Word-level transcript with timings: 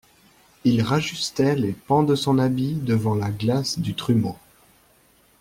Il 0.63 0.81
rajustait 0.81 1.55
les 1.55 1.73
pans 1.73 2.01
de 2.01 2.15
son 2.15 2.39
habit 2.39 2.73
devant 2.73 3.13
la 3.13 3.29
glace 3.29 3.77
du 3.77 3.93
trumeau. 3.93 4.35